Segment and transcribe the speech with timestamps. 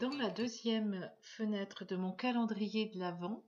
[0.00, 3.42] Dans la deuxième fenêtre de mon calendrier de l'Avent,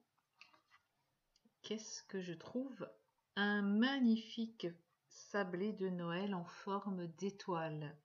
[1.62, 2.88] qu'est-ce que je trouve?
[3.36, 4.66] Un magnifique
[5.08, 7.96] sablé de Noël en forme d'étoile.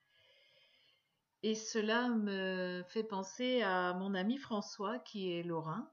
[1.42, 5.92] Et cela me fait penser à mon ami François qui est lorrain,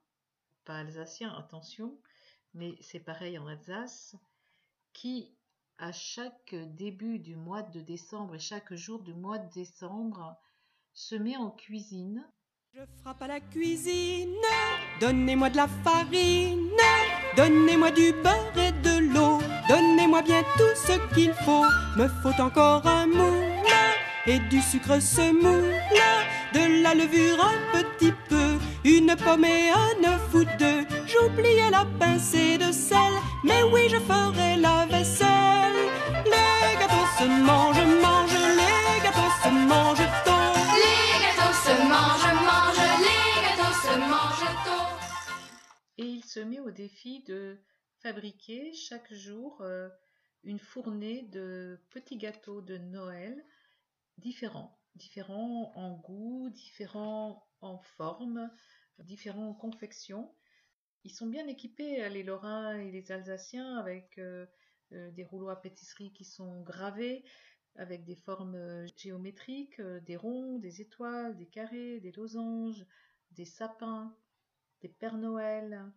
[0.64, 1.98] pas alsacien, attention,
[2.54, 4.16] mais c'est pareil en Alsace,
[4.92, 5.34] qui
[5.78, 10.36] à chaque début du mois de décembre et chaque jour du mois de décembre
[10.92, 12.24] se met en cuisine.
[12.74, 14.34] Je frappe à la cuisine,
[15.00, 16.70] donnez-moi de la farine,
[17.36, 21.66] donnez-moi du beurre et de l'eau, donnez-moi bien tout ce qu'il faut,
[21.98, 23.52] me faut encore un moule
[24.26, 25.74] et du sucre semoule,
[26.54, 31.86] de la levure un petit peu, une pomme et un œuf ou deux, j'oubliais la
[31.98, 33.12] pincée de sel,
[33.44, 35.88] mais oui je ferai la vaisselle.
[36.24, 40.52] Les gâteaux se mangent, mangent, les gâteaux se mangent tôt.
[40.82, 45.06] Les gâteaux se mangent, mangent, les gâteaux se mangent tôt.
[45.98, 47.58] Et il se met au défi de
[48.02, 49.88] fabriquer chaque jour euh,
[50.42, 53.44] une fournée de petits gâteaux de Noël
[54.18, 58.50] différents, différents en goût, différents en forme,
[58.98, 60.34] différents en confection.
[61.04, 64.46] Ils sont bien équipés, les Lorrains et les Alsaciens, avec euh,
[64.92, 67.24] euh, des rouleaux à pâtisserie qui sont gravés,
[67.76, 72.86] avec des formes euh, géométriques, des ronds, des étoiles, des carrés, des losanges,
[73.32, 74.16] des sapins,
[74.80, 75.90] des Pères Noël,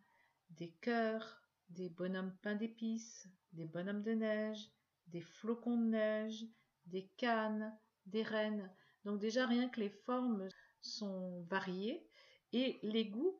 [0.51, 4.71] des cœurs, des bonhommes peints d'épices, des bonhommes de neige,
[5.07, 6.45] des flocons de neige,
[6.85, 8.71] des cannes, des rennes.
[9.05, 10.47] Donc déjà rien que les formes
[10.81, 12.05] sont variées
[12.53, 13.39] et les goûts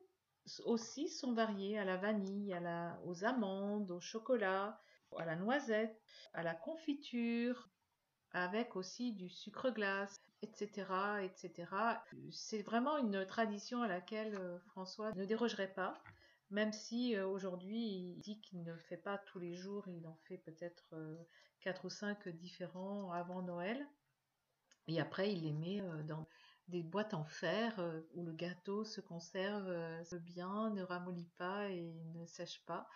[0.64, 4.80] aussi sont variés à la vanille, à la, aux amandes, au chocolat,
[5.18, 6.00] à la noisette,
[6.34, 7.68] à la confiture,
[8.32, 10.86] avec aussi du sucre glace, etc.,
[11.22, 11.70] etc.
[12.30, 16.02] C'est vraiment une tradition à laquelle euh, François ne dérogerait pas,
[16.50, 20.18] même si euh, aujourd'hui il dit qu'il ne fait pas tous les jours, il en
[20.28, 21.16] fait peut-être euh,
[21.60, 23.86] quatre ou cinq différents avant Noël.
[24.88, 26.26] Et après, il les met dans
[26.68, 27.80] des boîtes en fer
[28.14, 29.72] où le gâteau se conserve
[30.20, 32.88] bien, ne ramollit pas et ne sèche pas.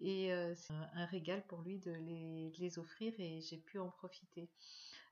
[0.00, 3.88] Et c'est un, régal pour lui de les, de les offrir et j'ai pu en
[3.88, 4.48] profiter.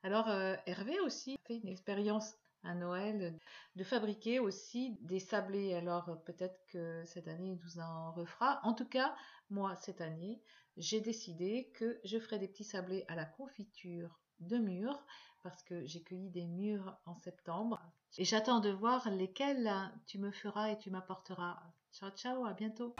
[0.02, 0.28] Alors
[0.66, 3.38] Hervé aussi fait une expérience à Noël
[3.76, 5.74] de fabriquer aussi des sablés.
[5.74, 8.60] Alors peut-être que cette année il nous en refera.
[8.64, 9.14] En tout cas,
[9.50, 10.42] moi cette année,
[10.76, 15.04] j'ai décidé que je ferai des petits sablés à la confiture de mûres
[15.42, 17.80] parce que j'ai cueilli des mûres en septembre
[18.18, 19.70] et j'attends de voir lesquels
[20.06, 21.60] tu me feras et tu m'apporteras.
[21.92, 22.94] Ciao ciao, à bientôt.